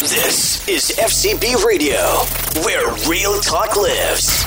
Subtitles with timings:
[0.00, 1.98] This is FCB Radio,
[2.64, 4.44] where real talk lives.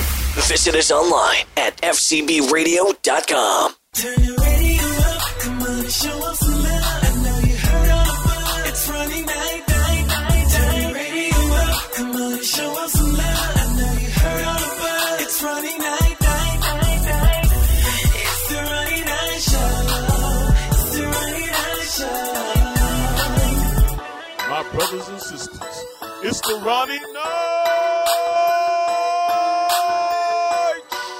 [0.48, 3.74] Visit us online at fcbradio.com.
[3.92, 6.18] Turn your radio up, come on show
[26.46, 28.04] the Ronny Knight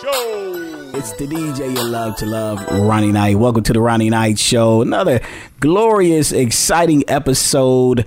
[0.02, 0.91] Show.
[0.98, 3.38] It's the DJ you love to love, Ronny Knight.
[3.38, 4.82] Welcome to the Ronny Knight Show.
[4.82, 5.20] Another
[5.60, 8.05] glorious, exciting episode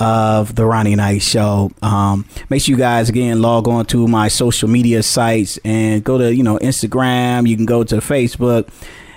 [0.00, 1.70] of the Ronny Knight Show.
[1.82, 6.18] Um, make sure you guys again log on to my social media sites and go
[6.18, 7.48] to you know Instagram.
[7.48, 8.68] You can go to Facebook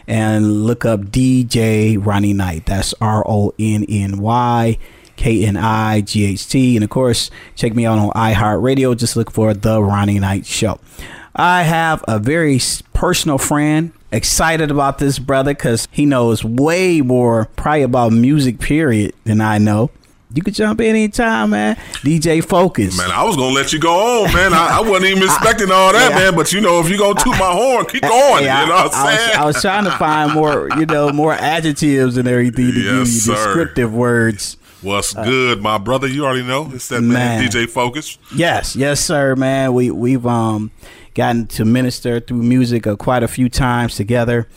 [0.07, 2.67] and look up DJ Ronny Knight.
[2.67, 4.77] That's R O N N Y.
[5.19, 6.77] K N I G H T.
[6.77, 8.95] And of course, check me out on iHeartRadio.
[8.97, 10.79] Just look for The Ronny Knight Show.
[11.35, 12.59] I have a very
[12.93, 13.91] personal friend.
[14.13, 19.57] Excited about this brother because he knows way more, probably about music, period, than I
[19.59, 19.91] know.
[20.33, 21.75] You could jump in anytime, man.
[22.03, 22.97] DJ Focus.
[22.97, 24.53] Man, I was gonna let you go on, man.
[24.53, 26.15] I, I wasn't even expecting all that, Yeah.
[26.17, 26.35] man.
[26.35, 28.47] But you know, if you gonna toot my horn, keep going.
[28.47, 29.37] I, you know what I I'm was, saying?
[29.37, 32.99] I was trying to find more, you know, more adjectives and everything to give you
[32.99, 33.33] Yes, sir.
[33.35, 34.57] descriptive words.
[34.81, 36.07] What's good, my brother?
[36.07, 37.49] You already know it's that man, Man.
[37.49, 38.17] DJ Focus.
[38.33, 39.73] Yes, yes, sir, man.
[39.73, 40.71] We we've um
[41.15, 44.47] gotten to minister through music uh, quite a few times together.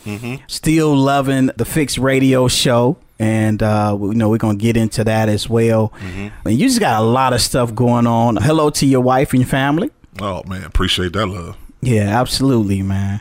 [0.46, 5.28] Still loving the Fixx Radio Show, and uh, you know we're gonna get into that
[5.28, 5.92] as well.
[6.02, 8.36] And you just got a lot of stuff going on.
[8.36, 9.90] Hello to your wife and your family.
[10.20, 11.56] Oh man, appreciate that love.
[11.80, 13.20] Yeah, absolutely, man.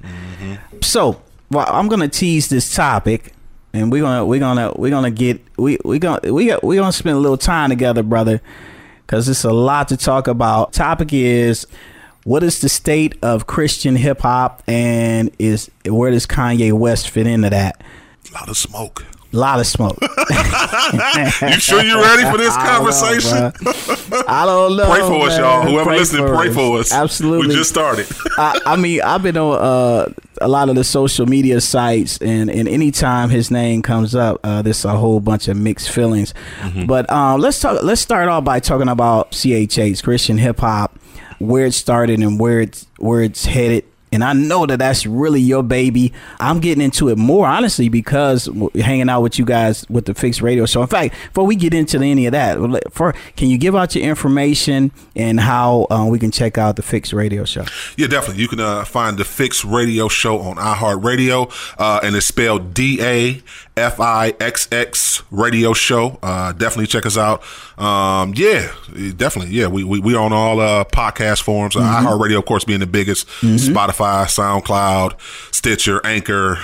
[0.82, 3.34] So, well, I'm gonna tease this topic,
[3.74, 6.92] and we're gonna we're gonna we're gonna get we we gonna we got, we're gonna
[6.92, 8.42] spend a little time together, brother,
[9.06, 10.74] because it's a lot to talk about.
[10.74, 11.66] Topic is
[12.24, 17.28] what is the state of Christian hip hop, and is where does Kanye West fit
[17.28, 17.82] into that?
[18.30, 19.06] A lot of smoke.
[19.34, 19.98] A lot of smoke.
[21.42, 24.24] You sure you ready for this I don't know, conversation?
[24.28, 24.86] I don't know.
[24.90, 25.62] Pray for us, y'all.
[25.64, 26.92] Whoever listening, pray for us.
[26.92, 27.48] Absolutely.
[27.48, 28.08] We just started.
[28.38, 32.50] I, I mean, I've been on uh, a lot of the social media sites, and,
[32.50, 36.34] and anytime his name comes up, uh, there's a whole bunch of mixed feelings.
[36.88, 37.84] But um, let's talk.
[37.84, 40.98] Let's start off by talking about CHH Christian hip hop,
[41.40, 43.86] where it started and where it's where it's headed.
[44.14, 46.12] And I know that that's really your baby.
[46.40, 50.42] I'm getting into it more honestly because hanging out with you guys with the Fixx
[50.42, 50.82] Radio Show.
[50.82, 52.58] In fact, before we get into any of that,
[52.92, 56.82] for can you give out your information and how uh, we can check out the
[56.82, 57.64] Fixed Radio Show?
[57.96, 58.42] Yeah, definitely.
[58.42, 63.00] You can uh, find the Fixx Radio Show on iHeartRadio, uh, and it's spelled D
[63.02, 63.42] A
[63.78, 66.20] F I X X Radio Show.
[66.22, 67.44] Uh, definitely check us out.
[67.78, 68.74] Um, yeah,
[69.16, 69.54] definitely.
[69.56, 71.78] Yeah, we we we on all uh, podcast forms.
[71.78, 73.26] Uh, iHeartRadio, of course, being the biggest.
[73.62, 75.20] Spotify, SoundCloud,
[75.54, 76.60] Stitcher, Anchor.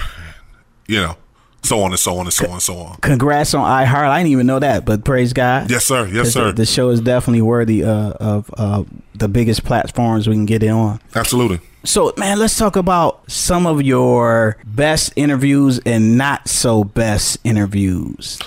[0.87, 1.17] You know,
[1.63, 2.95] so on and so on and so on and so on.
[3.01, 4.07] congrats on iHeart.
[4.09, 5.69] I didn't even know that, but praise God.
[5.69, 6.07] Yes, sir.
[6.07, 6.47] Yes, sir.
[6.47, 8.83] The, the show is definitely worthy uh, of uh,
[9.15, 11.01] the biggest platforms we can get it on.
[11.15, 11.59] Absolutely.
[11.83, 18.39] So, man, let's talk about some of your best interviews and not so best interviews.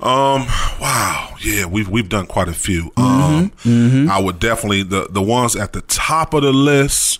[0.00, 0.46] Um.
[0.78, 1.36] Wow.
[1.40, 2.92] Yeah, we've we've done quite a few.
[2.98, 3.52] Um.
[3.64, 7.18] I would definitely the the ones at the top of the list,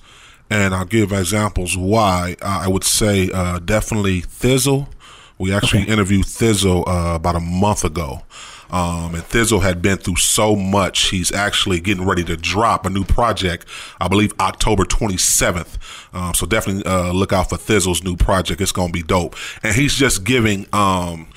[0.51, 2.37] and I'll give examples why.
[2.43, 4.89] I would say uh, definitely Thi'sl.
[5.39, 5.93] We actually Okay.
[5.93, 8.23] interviewed Thi'sl uh, about a month ago.
[8.71, 12.91] Um, and Thi'sl had been through so much, he's actually getting ready to drop a
[12.91, 13.65] new project,
[14.01, 15.77] I believe October 27th.
[16.13, 18.61] Um, so definitely uh, look out for Thi'sl's new project.
[18.61, 19.37] It's going to be dope.
[19.63, 21.29] And he's just giving um,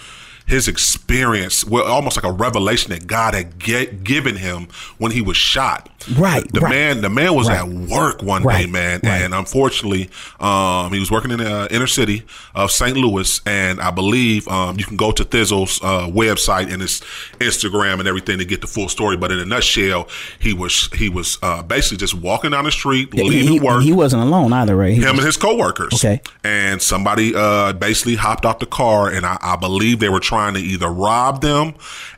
[0.50, 4.68] his experience, well, almost like a revelation that God had get, given him
[4.98, 5.90] when he was shot.
[6.18, 6.70] Right, The right.
[6.72, 7.60] man, the man was Right.
[7.60, 9.22] at work one day, man, right.
[9.22, 12.24] and unfortunately, um, he was working in the inner city
[12.56, 12.96] of St.
[12.98, 17.02] Louis, and I believe um, you can go to Thi'sl's uh, website and his
[17.40, 19.18] Instagram and everything to get the full story.
[19.18, 20.08] But in a nutshell,
[20.40, 23.84] he was he was uh, basically just walking down the street, leaving he, work.
[23.84, 24.94] he wasn't alone either, right?
[24.94, 25.94] He him was- and his coworkers.
[25.94, 26.22] Okay.
[26.46, 30.39] And somebody uh, basically hopped out the car, and I, I believe they were trying
[30.56, 31.74] to either rob them,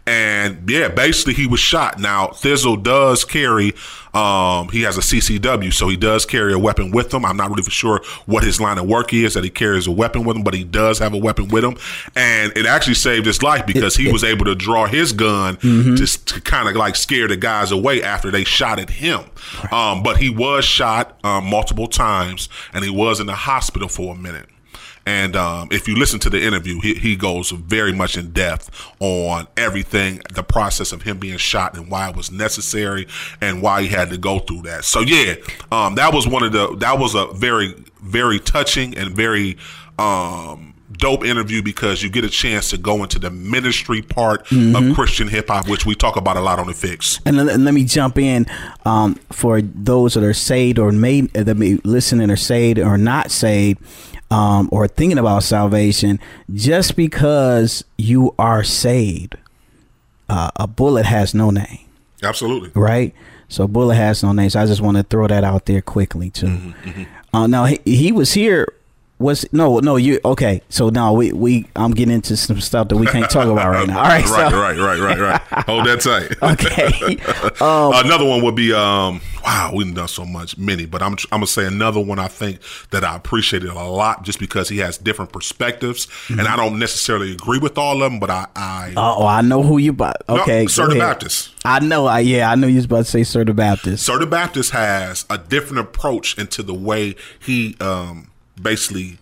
[0.06, 2.00] and yeah, basically he was shot.
[2.00, 3.74] Now Thi'sl does carry,
[4.14, 7.26] um, he has a CCW, so he does carry a weapon with him.
[7.26, 9.92] I'm not really for sure what his line of work is that he carries a
[9.92, 11.76] weapon with him, but he does have a weapon with him,
[12.16, 15.96] and it actually saved his life because he was able to draw his gun to,
[16.26, 19.22] to kind of like scare the guys away after they shot at him.
[19.72, 24.14] Um, but he was shot um, multiple times, and he was in the hospital for
[24.14, 24.48] a minute.
[25.06, 28.70] And um, if you listen to the interview, he, he goes very much in depth
[29.00, 33.08] on everything, the process of him being shot and why it was necessary
[33.42, 34.86] and why he had to go through that.
[34.86, 35.36] So yeah,
[35.72, 39.58] um, that was one of the that was a very very touching and very
[39.98, 44.96] um, dope interview because you get a chance to go into the ministry part of
[44.96, 47.20] Christian hip hop, which we talk about a lot on the fix.
[47.26, 48.46] And let, and let me jump in
[48.86, 53.32] um, for those that are saved or may that may listening or saved or not
[53.32, 53.80] saved
[54.32, 56.20] um, or thinking about salvation.
[56.54, 59.36] Just because you are saved,
[60.30, 61.80] uh, a bullet has no name,
[62.24, 62.72] Absolutely.
[62.74, 63.14] right?
[63.50, 64.50] So bullet has no name.
[64.50, 66.48] So I just want to throw that out there quickly too.
[66.48, 68.74] Mm-hmm, Uh, now he, he was here.
[69.20, 70.64] Was no no you okay?
[70.70, 73.88] So now we we I'm getting into some stuff that we can't talk about right
[73.88, 73.98] now.
[74.02, 75.42] All right, right, so, right, right, right, right.
[75.68, 76.32] Hold that tight.
[76.42, 77.18] Okay.
[77.64, 81.40] Um, another one would be um wow we've done so much many but i'm i'm
[81.40, 82.60] gonna say another one i think
[82.92, 87.32] that i appreciated a lot just because he has different perspectives and i don't necessarily
[87.34, 90.18] agree with all of them but i i Oh, I know who you about.
[90.28, 90.96] No, Okay, Sir the.
[90.96, 91.52] Baptist.
[91.64, 92.06] I know.
[92.08, 94.06] I yeah, I know you was about to say Sir the Baptist.
[94.06, 98.30] Sir the Baptist has a different approach into the way he um,
[98.62, 99.18] basically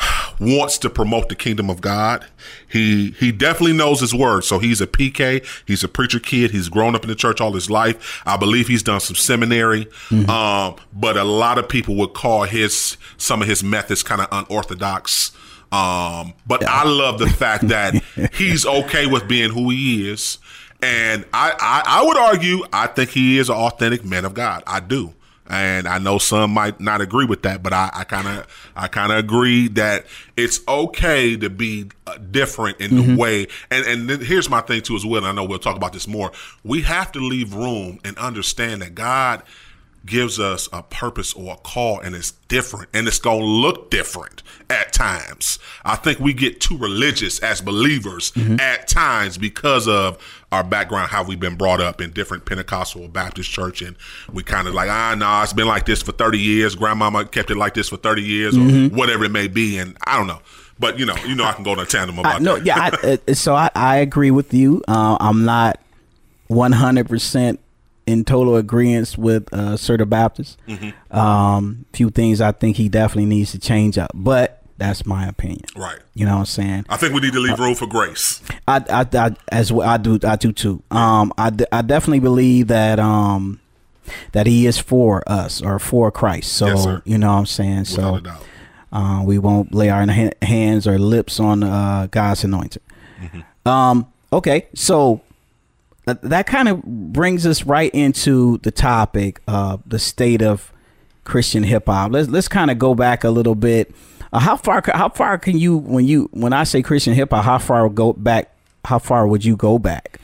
[0.40, 2.26] wants to promote the kingdom of God.
[2.68, 4.44] He he definitely knows his word.
[4.44, 5.46] So he's a PK.
[5.66, 6.50] He's a preacher kid.
[6.50, 8.22] He's grown up in the church all his life.
[8.26, 9.88] I believe he's done some seminary.
[10.28, 14.28] Um, but a lot of people would call his some of his methods kind of
[14.30, 15.32] unorthodox.
[15.72, 17.94] Um, but I love the fact that
[18.34, 20.38] he's okay with being who he is.
[20.82, 24.62] And I, I, I would argue, I think he is an authentic man of God.
[24.66, 25.14] I do.
[25.50, 29.10] And I know some might not agree with that, but I kind of, I kind
[29.10, 30.06] of agree that
[30.36, 33.48] it's okay to be uh, different in the way.
[33.70, 35.18] And and then here's my thing too as well.
[35.18, 36.30] And I know we'll talk about this more.
[36.64, 39.42] We have to leave room and understand that God
[40.06, 43.90] gives us a purpose or a call and it's different and it's going to look
[43.90, 45.58] different at times.
[45.84, 50.16] I think we get too religious as believers at times because of
[50.52, 53.82] our background, how we've been brought up in different Pentecostal Baptist church.
[53.82, 53.96] And
[54.32, 56.74] we kind of like, ah, no, it's been like this for 30 years.
[56.74, 59.78] Grandmama kept it like this for 30 years or whatever it may be.
[59.78, 60.40] And I don't know.
[60.78, 62.66] But you know, you know, I can go on a tandem I, about no, that.
[62.66, 62.90] yeah.
[63.02, 64.82] I, uh, so I, I agree with you.
[64.88, 65.78] Uh, I'm not
[66.48, 67.60] 100 percent
[68.06, 70.58] in total agreement with uh, Sir the Baptist.
[70.66, 71.16] Mm-hmm.
[71.16, 75.62] Um, few things I think he definitely needs to change up, but that's my opinion.
[75.76, 75.98] Right.
[76.14, 76.86] You know what I'm saying?
[76.88, 78.42] I think we need to leave room for grace.
[78.66, 80.82] I, I, I as well, I do I do too.
[80.90, 83.60] Um, I, I definitely believe that um
[84.32, 86.52] that he is for us or for Christ.
[86.54, 87.02] So Yes, sir.
[87.04, 87.80] you know what I'm saying.
[87.80, 88.44] Without So a doubt.
[88.92, 90.04] uh, we won't lay our
[90.42, 92.82] hands or lips on uh, God's anointed.
[93.66, 95.20] Um, okay, so
[96.06, 100.72] th- that kind of brings us right into the topic of the state of
[101.24, 102.10] Christian hip hop.
[102.12, 103.94] Let's let's kind of go back a little bit.
[104.32, 107.44] Uh, how far how far can you when you when I say Christian hip hop?
[107.44, 108.54] How far go back?
[108.84, 110.20] How far would you go back?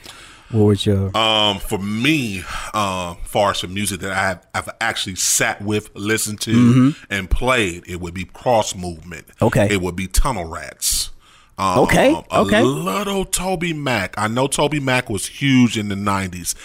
[0.51, 2.39] What was your Um, for me,
[2.73, 7.29] um, far as the music that I have, I've actually sat with, listened to, and
[7.29, 9.27] played, it would be Cross Movement.
[9.27, 9.45] Mm-hmm.
[9.45, 9.67] Okay.
[9.69, 11.09] It would be Tunnel Rats.
[11.57, 12.61] Um, Okay, A okay.
[12.61, 14.13] little Toby Mac.
[14.17, 16.55] I know Toby Mac was huge in the '90s.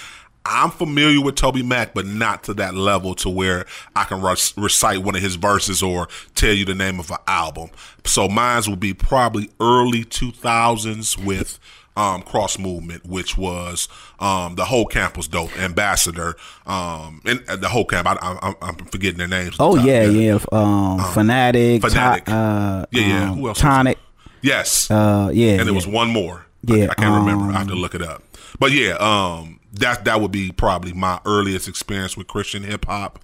[0.44, 4.38] I'm familiar with Toby Mac, but not to that level to where I can rec-
[4.56, 7.70] recite one of his verses or tell you the name of an album.
[8.04, 11.58] So mine's would be probably early 2000s with
[11.96, 13.86] um, Cross Movement, which was
[14.18, 15.56] um, the whole camp was dope.
[15.58, 16.34] Ambassador,
[16.66, 18.08] um, and the whole camp.
[18.08, 19.56] I, I, I'm forgetting their names.
[19.60, 20.32] Oh Uh, yeah, yeah.
[20.50, 22.24] Um, Phanatik, Phanatik.
[22.24, 23.30] To- uh, Yeah, yeah.
[23.30, 23.98] um, Who else Tonic.
[24.40, 24.90] Yes.
[24.90, 25.72] Uh, yeah, and there yeah.
[25.72, 26.46] was one more.
[26.64, 27.52] Yeah, I, I can't remember.
[27.52, 28.22] I have to um, look it up.
[28.58, 33.18] But yeah, um, that that would be probably my earliest experience with Christian hip hop.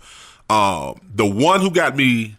[0.51, 2.37] Um, the one who got me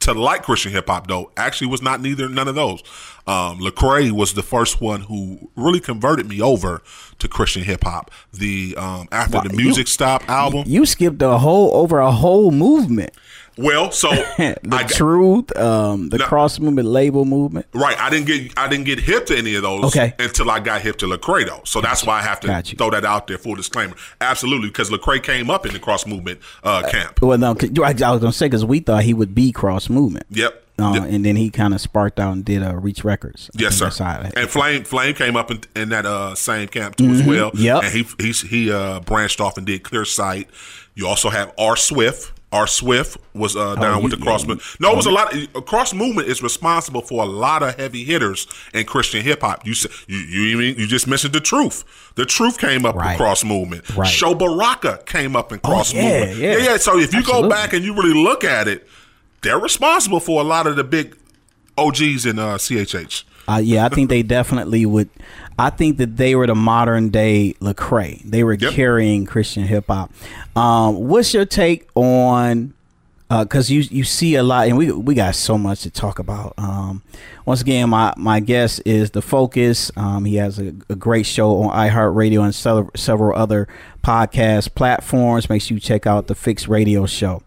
[0.00, 2.82] to like Christian hip hop though actually was not neither none of those.
[3.26, 6.82] Um, Lecrae was the first one who really converted me over
[7.18, 8.10] to Christian hip hop.
[8.32, 10.64] The um, after Wow, the you- music stop album.
[10.66, 13.10] You skipped a whole over a whole movement.
[13.58, 16.24] Well, so the I truth, um, the No.
[16.26, 17.66] cross movement, label movement.
[17.74, 20.14] Right, I didn't get I didn't get hip to any of those Okay.
[20.18, 21.60] until I got hip to Lecrae though.
[21.64, 23.38] So that's why I have to throw that out there.
[23.38, 27.20] Full disclaimer, absolutely, because Lecrae came up in the cross movement uh, camp.
[27.20, 30.26] Well, no, I I was gonna say because we thought he would be cross movement.
[30.30, 30.64] Yep.
[30.80, 31.04] Uh, Yep.
[31.10, 33.50] And then he kind of sparked out and did uh, Reach Records.
[33.54, 33.90] Yes, sir.
[34.36, 37.50] And Flame Flame came up in, in that uh, same camp too as well.
[37.50, 37.64] Mm-hmm.
[37.64, 37.82] Yep.
[37.82, 40.48] And he he he uh, branched off and did Clear Sight.
[40.94, 42.32] You also have R Swift.
[42.50, 44.80] R Swift was uh, down Oh, you- with the cross yeah, movement.
[44.80, 45.34] No, it was a lot.
[45.34, 49.66] Of, cross movement is responsible for a lot of heavy hitters in Christian hip hop.
[49.66, 51.84] You said you you even you just mentioned the truth.
[52.14, 53.12] The truth came up Right.
[53.12, 53.88] in cross movement.
[53.94, 54.08] Right.
[54.08, 56.38] Sho Baraka came up in cross yeah, movement.
[56.38, 56.56] yeah.
[56.56, 57.42] yeah, So if you Absolutely.
[57.42, 58.88] go back and you really look at it,
[59.42, 61.16] they're responsible for a lot of the big
[61.76, 63.24] OGs in uh, CHH.
[63.48, 65.08] Uh, yeah, I think they definitely would.
[65.58, 68.22] I think that they were the modern day Lecrae.
[68.22, 68.72] They were Yep.
[68.74, 70.12] carrying Christian hip hop.
[70.54, 72.74] Um, what's your take on?
[73.30, 76.54] Because you you see a lot, and we we got so much to talk about.
[76.56, 77.02] Um,
[77.44, 79.90] once again, my my guest is the Focus.
[79.96, 83.68] Um, he has a, a great show on iHeartRadio and several several other
[84.02, 85.50] podcast platforms.
[85.50, 87.42] Make sure you check out the Fixx Radio Show.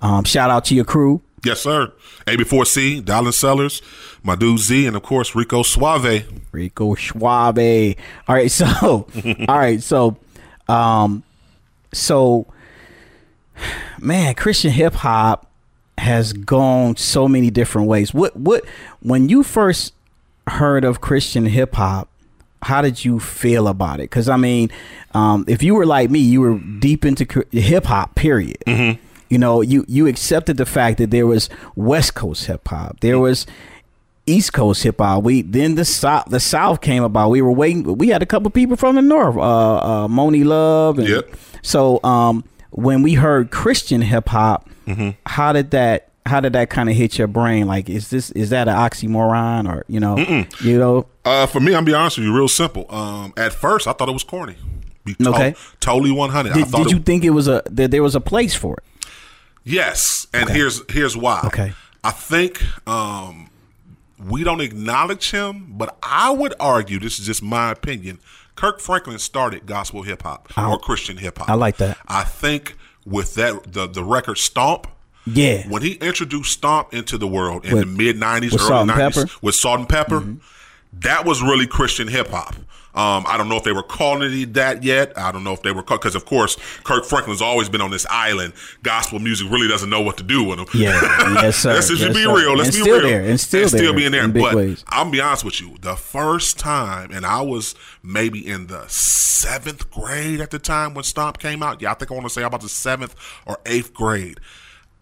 [0.00, 1.20] Um, shout out to your crew.
[1.44, 1.92] Yes, sir.
[2.26, 3.80] AB4C, Dallin Sellers,
[4.22, 6.24] my dude Z, and of course Rico Suave.
[6.52, 7.96] Rico Suave.
[8.26, 9.06] All right, so
[9.48, 10.16] all right, so
[10.68, 11.22] um
[11.92, 12.46] so
[14.00, 15.50] man, Christian hip hop
[15.98, 18.12] has gone so many different ways.
[18.12, 18.64] What what
[19.00, 19.94] when you first
[20.46, 22.08] heard of Christian hip hop,
[22.62, 24.08] how did you feel about it?
[24.10, 24.70] Cuz I mean,
[25.14, 28.58] um if you were like me, you were deep into hip hop period.
[29.28, 33.00] You know, you you accepted the fact that there was West Coast hip hop.
[33.00, 33.46] There was
[34.26, 35.22] East Coast hip hop.
[35.22, 37.30] We then the South the South came about.
[37.30, 37.82] We were waiting.
[37.98, 40.98] We had a couple people from the North, uh, uh, Monie Love.
[40.98, 41.34] And Yep.
[41.62, 44.68] So um, when we heard Christian hip hop,
[45.26, 47.66] how did that how did that kind of hit your brain?
[47.66, 50.16] Like, is this is that an oxymoron or you know
[50.62, 51.06] you know?
[51.24, 52.86] Uh, for me, I'm be honest with you, real simple.
[52.88, 54.54] Um, at first, I thought it was corny.
[55.20, 55.54] To- Okay.
[55.80, 56.52] totally 100.
[56.52, 58.54] I Did, thought did it, you think it was a that there was a place
[58.54, 58.84] for it?
[59.68, 61.42] Yes, and here's here's why.
[61.44, 61.72] Okay.
[62.02, 63.50] I think um,
[64.24, 68.18] we don't acknowledge him, but I would argue this is just my opinion.
[68.54, 71.48] Kirk Franklin started gospel hip hop or Christian hip hop.
[71.48, 71.98] I like that.
[72.08, 74.86] I think with that the the record Stomp.
[75.26, 75.68] Yeah.
[75.68, 78.96] When he introduced Stomp into the world in With- the mid '90s, with early '90s,
[78.96, 79.30] Pepper?
[79.42, 80.40] with Salt-N-Pepa,
[80.94, 82.56] that was really Christian hip hop.
[82.98, 85.16] Um, I don't know if they were calling it that yet.
[85.16, 88.04] I don't know if they were because, of course, Kirk Franklin's always been on this
[88.10, 88.54] island.
[88.82, 90.66] Gospel music really doesn't know what to do with him.
[90.74, 90.98] Yeah.
[91.42, 91.74] Yes, sir.
[91.74, 92.36] Let's just Yes, be sir.
[92.36, 92.56] real.
[92.56, 93.08] Let's And be still real.
[93.08, 93.22] there.
[93.24, 94.24] And still there being there.
[94.24, 94.84] in big but ways.
[94.88, 95.76] I'm be honest with you.
[95.80, 101.04] The first time, and I was maybe in the seventh grade at the time when
[101.04, 101.80] Stomp came out.
[101.80, 103.14] Yeah, I think I want to say about the seventh
[103.46, 104.40] or eighth grade.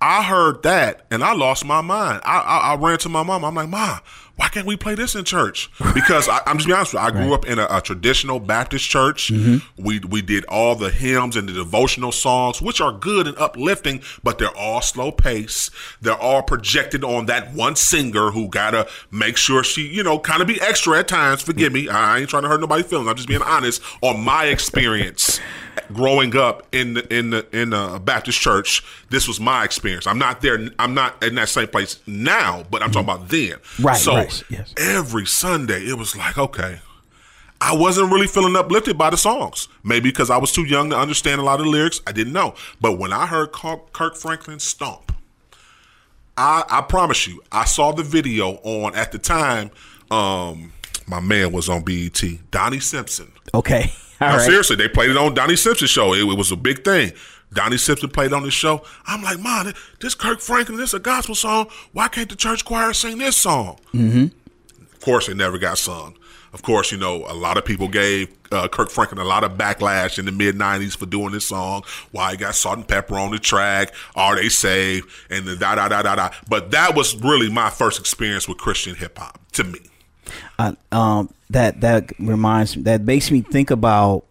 [0.01, 2.21] I heard that and I lost my mind.
[2.25, 3.45] I, I, I ran to my mom.
[3.47, 4.01] I'm like, Ma,
[4.37, 5.71] why can't we play this in church?
[5.95, 7.09] Because I, I'm just being honest with you.
[7.09, 9.33] I grew up in a, a traditional Baptist church.
[9.33, 9.83] Mm-hmm.
[9.83, 14.03] We we did all the hymns and the devotional songs, which are good and uplifting,
[14.23, 15.71] but they're all slow pace.
[16.03, 20.43] They're all projected on that one singer who gotta make sure she, you know, kind
[20.43, 21.41] of be extra at times.
[21.43, 21.89] Forgive me.
[21.89, 23.09] I ain't trying to hurt nobody's feelings.
[23.09, 25.41] I'm just being honest on my experience
[25.93, 30.07] growing up in the in the in a Baptist church, this was my experience.
[30.07, 30.69] I'm not there.
[30.79, 33.55] I'm not in that same place now, but I'm talking about then.
[33.81, 34.75] Right, So right, yes.
[34.79, 36.81] every Sunday, it was like, okay,
[37.61, 39.69] I wasn't really feeling uplifted by the songs.
[39.83, 42.01] Maybe because I was too young to understand a lot of the lyrics.
[42.07, 42.55] I didn't know.
[42.81, 45.13] But when I heard Kirk Franklin stomp,
[46.37, 49.71] I, I promise you, I saw the video on at the time.
[50.11, 50.73] Um,
[51.07, 53.33] my man was on BET, Donnie Simpson.
[53.55, 53.93] Okay.
[54.21, 54.45] All No, right.
[54.47, 56.13] seriously, they played it on Donnie Simpson's show.
[56.15, 57.13] It, it was a big thing.
[57.53, 58.83] Donnie Simpson played on his show.
[59.07, 61.69] I'm like, man, this Kirk Franklin, this a gospel song.
[61.93, 63.79] Why can't the church choir sing this song?
[63.95, 64.25] Mm-hmm.
[64.83, 66.17] Of course, it never got sung.
[66.53, 69.53] Of course, you know, a lot of people gave uh, Kirk Franklin a lot of
[69.53, 71.85] backlash in the mid 90s for doing this song.
[72.13, 73.95] Why he got Salt-N-Pepa on the track.
[74.15, 75.09] Are they saved?
[75.31, 76.31] And the da da da da da.
[76.49, 79.81] But that was really my first experience with Christian hip hop to me.
[80.59, 84.25] Uh, um, that that reminds me that makes me think about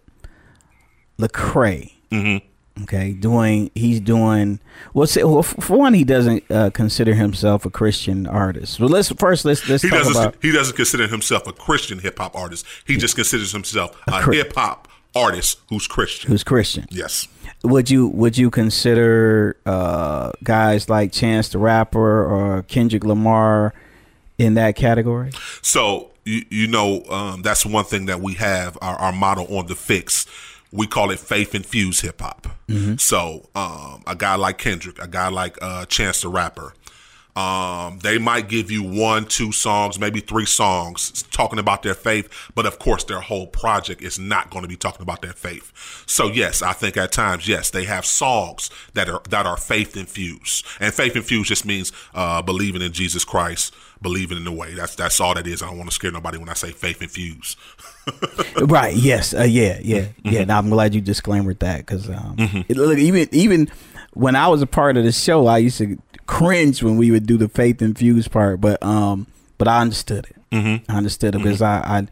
[1.20, 1.92] Lecrae.
[2.12, 2.84] Mm-hmm.
[2.84, 4.60] Okay, doing he's doing
[4.94, 5.08] well.
[5.08, 8.82] Say, well for one, he doesn't uh, consider himself a Christian artist.
[8.82, 10.16] Well, let's first let's let's He talk doesn't.
[10.22, 12.66] about he doesn't consider himself a Christian hip hop artist.
[12.86, 16.30] He just considers himself a, Chri- hip hop artist who's Christian.
[16.30, 16.86] who's Christian.
[16.90, 17.30] yes.
[17.64, 23.74] Would you would you consider uh, guys like Chance the Rapper or Kendrick Lamar
[24.38, 25.32] in that category?
[25.62, 29.68] So you, you know um, that's one thing that we have our, our motto on
[29.68, 30.26] the fix.
[30.72, 32.48] We call it faith infused hip hop.
[32.98, 36.74] So um, a guy like Kendrick, a guy like uh, Chance the Rapper,
[37.36, 42.30] um, they might give you one, two songs, maybe three songs talking about their faith,
[42.56, 45.74] but of course their whole project is not going to be talking about their faith.
[46.08, 49.98] So yes, I think at times, yes, they have songs that are that are faith
[49.98, 54.74] infused, and faith infused just means uh, believing in Jesus Christ, believing in the way.
[54.74, 55.62] That's that's all that is.
[55.62, 57.58] I don't want to scare nobody when I say faith infused.
[58.62, 58.96] right.
[58.96, 59.34] Yes.
[59.34, 59.80] Uh, yeah.
[59.82, 60.02] Yeah.
[60.02, 60.30] Mm-hmm.
[60.30, 60.44] Yeah.
[60.46, 62.38] Now I'm glad you disclaimed that because um,
[62.70, 63.70] look, even even
[64.16, 67.28] when I was a part of the show, I used to cringe when we would
[67.28, 70.36] do the faith infused part, but um, but I understood it.
[70.52, 70.92] Mm-hmm.
[70.92, 72.08] I understood it because I, I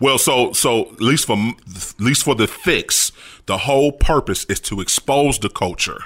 [0.00, 3.12] Well, so so at least for at least for the fix,
[3.46, 6.00] the whole purpose is to expose the culture.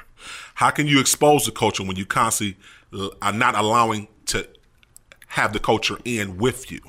[0.54, 2.56] How can you expose the culture when you constantly
[2.92, 4.46] uh, are not allowing to
[5.28, 6.80] have the culture in with you.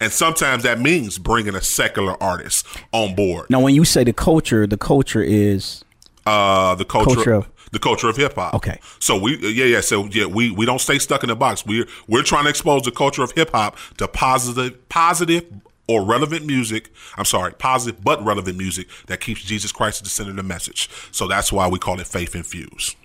[0.00, 3.48] And sometimes that means bringing a secular artist on board.
[3.48, 5.82] Now, when you say the culture, the culture is
[6.26, 8.54] Uh, the culture, Culture of- the culture of hip hop.
[8.54, 8.78] Okay.
[8.98, 9.80] So we, yeah, yeah.
[9.80, 11.66] So yeah, we we don't stay stuck in the box.
[11.66, 15.44] We're we're trying to expose the culture of hip hop to positive, positive
[15.88, 16.90] or relevant music.
[17.16, 20.42] I'm sorry, positive but relevant music that keeps Jesus Christ at the center of the
[20.42, 20.88] message.
[21.12, 22.96] So that's why we call it faith infused.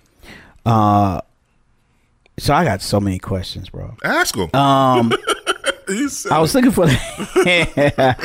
[0.64, 1.20] Uh,
[2.38, 2.54] so.
[2.54, 3.96] I got so many questions, bro.
[4.04, 4.50] Ask them.
[4.54, 5.12] Um,
[5.88, 8.18] I was looking for that.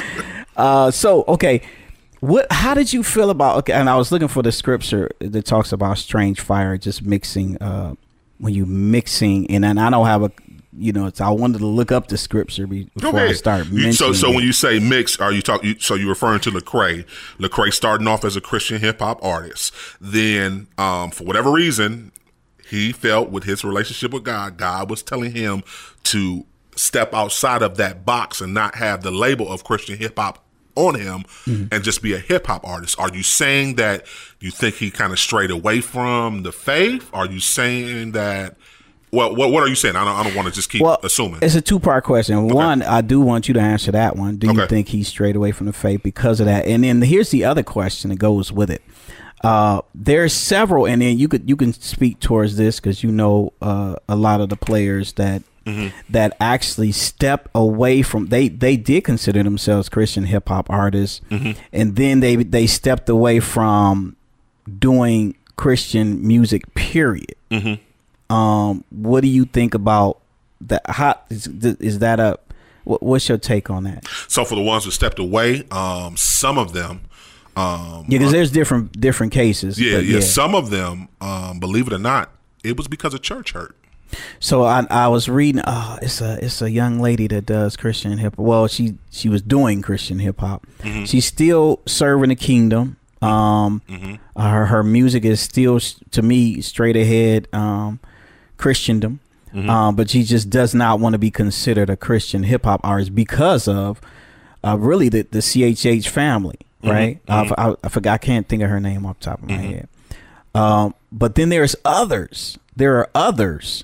[0.58, 1.62] uh, so okay,
[2.20, 2.52] what?
[2.52, 3.58] How did you feel about?
[3.58, 7.58] Okay, and I was looking for the scripture that talks about strange fire, just mixing.
[7.58, 7.96] Uh,
[8.40, 10.32] when you mixing, and then I don't have a,
[10.78, 13.94] you know, it's, I wanted to look up the scripture before I start mentioning.
[13.94, 14.36] so, so it.
[14.36, 15.76] when you say mix, are you talking?
[15.80, 17.06] So you're referring to Lecrae?
[17.40, 22.12] Lecrae starting off as a Christian hip hop artist, then um, for whatever reason,
[22.70, 25.64] he felt with his relationship with God, God was telling him
[26.04, 26.46] to
[26.76, 30.44] step outside of that box and not have the label of Christian hip hop
[30.78, 31.74] on him Mm-hmm.
[31.74, 33.00] and just be a hip hop artist.
[33.00, 34.06] Are you saying that
[34.40, 37.10] you think he kind of strayed away from the faith?
[37.14, 38.56] Are you saying that?
[39.12, 39.96] Well, what, what are you saying?
[39.96, 41.40] I don't, I don't want to just keep well, assuming.
[41.42, 42.50] it's a two part question.
[42.50, 44.36] One, I do want you to answer that one.
[44.36, 46.66] Do you think he strayed away from the faith because of that?
[46.66, 48.82] And then here's the other question that goes with it.
[49.44, 53.54] Uh, there's several, and then you could you can speak towards this because you know
[53.62, 55.42] uh, a lot of the players that
[56.10, 61.96] that actually step away from they they did consider themselves Christian hip hop artists, and
[61.96, 64.16] then they they stepped away from
[64.80, 66.74] doing Christian music.
[66.76, 67.36] Period.
[68.30, 70.20] Um, what do you think about
[70.62, 70.82] that?
[70.86, 72.38] How is, is that a?
[72.84, 74.06] What, what's your take on that?
[74.28, 77.02] So for the ones who stepped away, um, some of them,
[77.58, 79.80] um, Yeah, because there's different different cases.
[79.80, 82.32] yeah, but yeah, some of them, um, believe it or not,
[82.64, 83.76] it was because of church hurt.
[84.40, 85.62] So I I was reading.
[85.62, 88.36] Uh, it's a it's a young lady that does Christian hip.
[88.36, 88.46] Hop.
[88.46, 90.66] Well, she she was doing Christian hip hop.
[91.06, 92.98] She's still serving the kingdom.
[93.22, 93.82] Um,
[94.36, 95.80] uh, her her music is still
[96.12, 97.48] to me straight ahead.
[97.54, 98.00] Um,
[98.58, 99.20] Christendom.
[99.54, 103.16] Um, but she just does not want to be considered a Christian hip hop artist
[103.16, 104.00] because of
[104.64, 107.20] uh, really the the CHH family, right?
[107.28, 108.14] Uh, I I, I forgot.
[108.14, 109.88] I can't think of her name off the top of my head.
[110.54, 112.60] Um, but then there's others.
[112.76, 113.84] There are others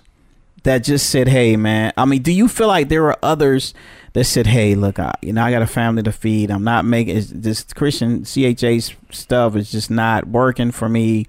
[0.64, 3.74] that just said, "Hey, man." I mean, do you feel like there are others
[4.14, 6.50] that said, "Hey, look, I, you know, I got a family to feed.
[6.52, 11.28] I'm not making this Christian CHA stuff is just not working for me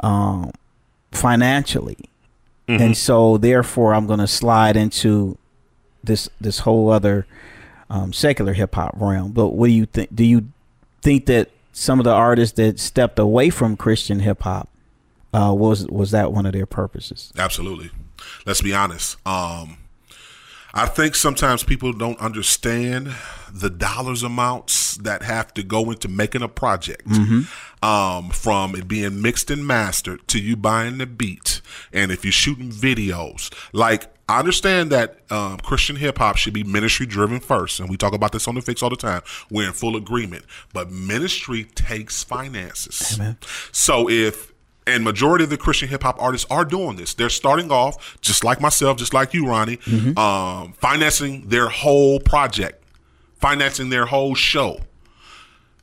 [0.00, 0.50] um,
[1.12, 1.98] financially,
[2.68, 5.38] and so therefore I'm going to slide into
[6.02, 7.26] this this whole other
[7.88, 10.14] um, secular hip hop realm." But what do you think?
[10.14, 10.48] Do you
[11.02, 14.68] think that some of the artists that stepped away from Christian hip hop
[15.32, 17.32] uh, was was that one of their purposes?
[17.36, 17.90] Absolutely.
[18.44, 19.16] Let's be honest.
[19.26, 19.78] Um,
[20.74, 23.14] I think sometimes people don't understand
[23.50, 27.06] the dollars amounts that have to go into making a project.
[27.82, 31.60] Um, from it being mixed and mastered to you buying the beat,
[31.92, 36.64] and if you're shooting videos, like I understand that um, Christian hip hop should be
[36.64, 39.22] ministry driven first, and we talk about this on the fix all the time.
[39.50, 43.16] We're in full agreement, but ministry takes finances.
[43.72, 44.52] So if
[44.86, 47.14] and majority of the Christian hip hop artists are doing this.
[47.14, 49.78] They're starting off just like myself, just like you, Ronny,
[50.16, 52.82] um, financing their whole project,
[53.40, 54.80] financing their whole show.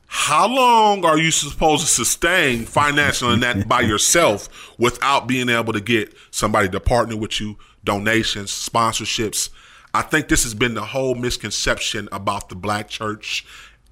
[0.06, 5.80] How long are you supposed to sustain financially that by yourself without being able to
[5.80, 9.50] get somebody to partner with you, donations, sponsorships?
[9.92, 13.44] I think this has been the whole misconception about the black church.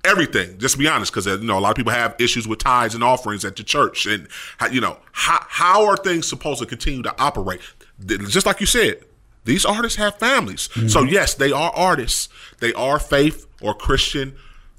[0.04, 2.48] Everything, just to be honest, because uh, you know a lot of people have issues
[2.48, 4.26] with tithes and offerings at the church, and
[4.58, 7.60] how, you know how how are things supposed to continue to operate?
[8.04, 9.04] Just like you said,
[9.44, 10.68] these artists have families.
[10.74, 10.88] Mm-hmm.
[10.88, 12.28] So yes, they are artists.
[12.58, 14.34] They are faith or Christian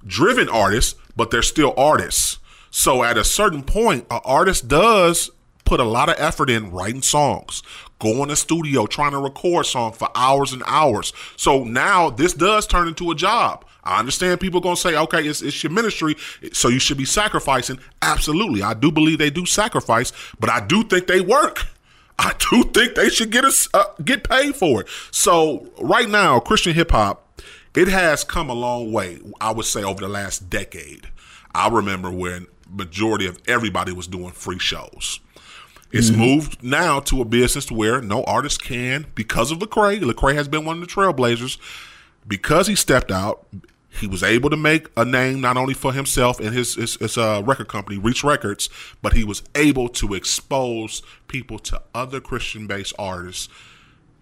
[0.05, 2.39] driven artists, but they're still artists.
[2.71, 5.31] So at a certain point, an artist does
[5.65, 7.63] put a lot of effort in writing songs,
[7.99, 11.13] going to studio trying to record songs for hours and hours.
[11.37, 13.65] So now this does turn into a job.
[13.83, 16.15] I understand people going to say, okay, it's, it's your ministry,
[16.53, 17.79] so you should be sacrificing.
[18.01, 18.61] Absolutely.
[18.63, 21.67] I do believe they do sacrifice, but I do think they work.
[22.17, 24.87] I do think they should get us uh, get paid for it.
[25.11, 27.41] So right now, Christian hip hop,
[27.75, 29.19] it has come a long way.
[29.41, 31.07] I would say over the last decade.
[31.55, 35.19] I remember when majority of everybody was doing free shows.
[35.91, 40.01] It's moved now to a business where no artist can, because of Lecrae.
[40.01, 41.59] Lecrae has been one of the trailblazers.
[42.27, 43.45] Because he stepped out,
[43.99, 47.17] he was able to make a name not only for himself and his his, his
[47.17, 48.69] uh, record company, Reach Records,
[49.01, 53.49] but he was able to expose people to other Christian-based artists.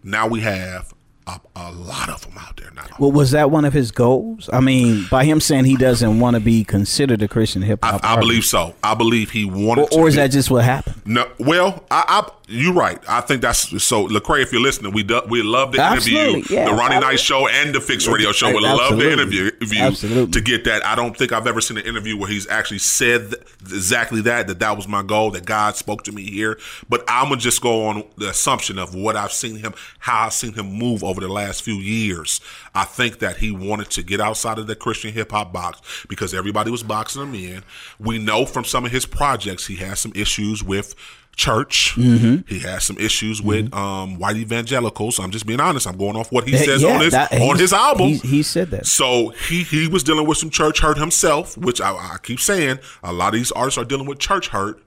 [0.03, 0.93] Now we have
[1.27, 2.85] a, a lot of them out there now.
[2.99, 4.49] Well, was that one of his goals?
[4.51, 7.91] I mean, by him saying he doesn't want to be considered a Christian hip I,
[7.91, 8.75] hop, I believe so.
[8.83, 9.95] I believe he wanted or, to.
[9.99, 11.01] or is be- that just what happened?
[11.05, 12.99] No, well, I, I you're right.
[13.07, 14.07] I think that's so.
[14.07, 16.65] Lecrae, if you're listening, we do, we love the interview, Absolutely, yeah.
[16.65, 18.49] the Ronny Knight show, and the Fixx Radio show.
[18.49, 20.31] We love the interview interview Absolutely.
[20.31, 20.85] to get that.
[20.85, 24.47] I don't think I've ever seen an interview where he's actually said th- exactly that.
[24.47, 25.31] That that was my goal.
[25.31, 26.59] That God spoke to me here.
[26.89, 30.33] But I'm gonna just go on the assumption of what I've seen him, how I've
[30.33, 32.41] seen him move over the last few years.
[32.75, 36.33] I think that he wanted to get outside of the Christian hip hop box because
[36.33, 37.63] everybody was boxing him in.
[37.99, 40.95] We know from some of his projects he has some issues with
[41.35, 41.93] church.
[41.95, 42.47] Mm-hmm.
[42.47, 45.19] He has some issues with um, white evangelicals.
[45.19, 45.87] I'm just being honest.
[45.87, 48.09] I'm going off what he says yeah, on his that- on his album.
[48.09, 48.85] he- he said that.
[48.85, 52.79] So he he was dealing with some church hurt himself, which I, I keep saying
[53.03, 54.81] a lot of these artists are dealing with church hurt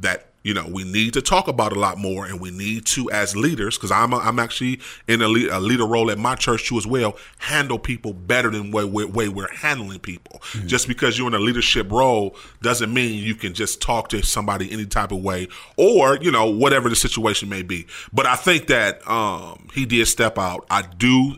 [0.00, 3.10] that you know we need to talk about a lot more, and we need to
[3.10, 6.34] as leaders because I'm a, I'm actually in a, lead, a leader role at my
[6.34, 7.16] church too as well.
[7.38, 10.40] Handle people better than way way, way we're handling people.
[10.40, 10.66] Mm-hmm.
[10.66, 14.70] Just because you're in a leadership role doesn't mean you can just talk to somebody
[14.70, 17.86] any type of way or you know whatever the situation may be.
[18.12, 20.66] But I think that um, he did step out.
[20.70, 21.36] I do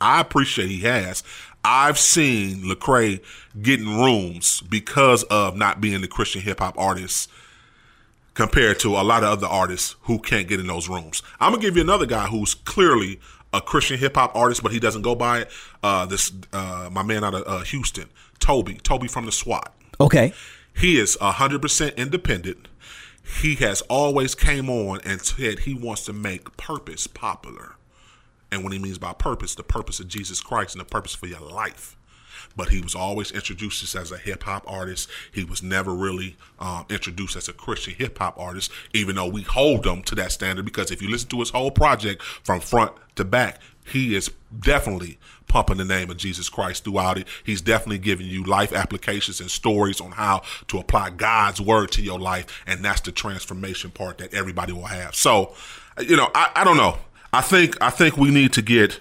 [0.00, 1.22] I appreciate he has.
[1.62, 3.20] I've seen Lecrae
[3.60, 7.30] getting rooms because of not being the Christian hip hop artist
[8.40, 11.22] compared to a lot of other artists who can't get in those rooms.
[11.40, 13.20] I'm gonna give you another guy who's clearly
[13.52, 15.50] a Christian hip hop artist, but he doesn't go by it.
[15.82, 19.74] Uh, this uh, my man out of uh, Houston, Toby, Toby from the SWAT.
[20.00, 20.32] Okay,
[20.74, 22.68] He is 100% independent.
[23.42, 27.76] He has always came on and said he wants to make purpose popular.
[28.50, 31.26] And what he means by purpose, the purpose of Jesus Christ and the purpose for
[31.26, 31.94] your life.
[32.56, 35.08] But he was always introduced as- a hip hop artist.
[35.30, 39.42] He was never really um, introduced as a Christian hip hop artist, even though we
[39.42, 40.64] hold him to that standard.
[40.64, 45.18] Because if you listen to his whole project from front to back, he is definitely
[45.46, 47.26] pumping the name of Jesus Christ throughout it.
[47.44, 52.02] He's definitely giving you life applications and stories on how to apply God's word to
[52.02, 52.62] your life.
[52.66, 55.14] And that's the transformation part that everybody will have.
[55.14, 55.54] So,
[56.00, 56.98] you know, I, I don't know.
[57.32, 59.00] I think I think we need to get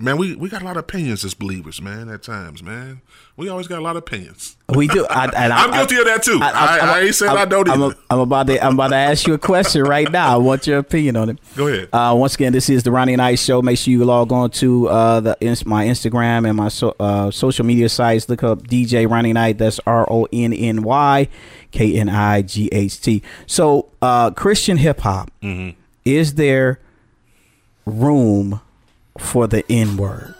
[0.00, 3.00] Man, we, we got a lot of opinions as believers, man, at times, man.
[3.36, 4.56] We always got a lot of opinions.
[4.68, 5.06] we do.
[5.08, 6.38] I, and I, I'm guilty of that too.
[6.42, 7.96] I, I, ain't saying I don't I'm, either.
[8.10, 8.64] I'm about to.
[8.64, 10.34] I'm about to ask you a question right now.
[10.34, 11.38] I want your opinion on it.
[11.56, 11.88] Go ahead.
[11.92, 13.62] Uh, once again, this is the Ronny Knight Show.
[13.62, 17.64] Make sure you log on to uh, the my Instagram and my so, uh, social
[17.64, 18.28] media sites.
[18.28, 19.58] Look up DJ Ronny Knight.
[19.58, 21.28] That's R O N N Y
[21.70, 23.22] K N I G H T.
[23.46, 25.30] So, uh, Christian hip hop.
[25.42, 25.78] Mm-hmm.
[26.04, 26.80] Is there
[27.84, 28.60] room
[29.20, 30.34] for the N word?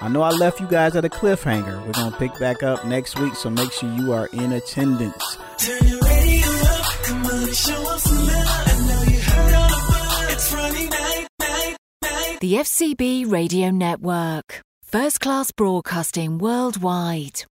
[0.00, 1.84] I know I left you guys at a cliffhanger.
[1.86, 5.38] We're gonna pick back up next week, so make sure you are in attendance.
[5.56, 8.46] Turn your radio up, come on show off some love.
[8.46, 10.32] I know you heard all about.
[10.32, 12.40] It's Friday night, night, night.
[12.40, 14.60] The FCB Radio Network.
[14.82, 17.46] First class broadcasting worldwide.